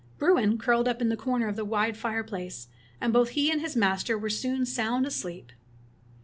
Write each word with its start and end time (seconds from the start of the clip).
Bruin 0.17 0.57
curled 0.57 0.87
up 0.87 0.99
in 0.99 1.11
a 1.11 1.15
corner 1.15 1.47
of 1.47 1.55
the 1.55 1.63
wide 1.63 1.95
fire 1.95 2.23
place, 2.23 2.67
and 2.99 3.13
both 3.13 3.29
he 3.37 3.51
and 3.51 3.61
his 3.61 3.75
master 3.75 4.17
were 4.17 4.31
soon 4.31 4.65
sound 4.65 5.05
asleep. 5.05 5.51